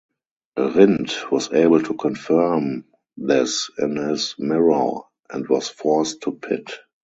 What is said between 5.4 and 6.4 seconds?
was forced to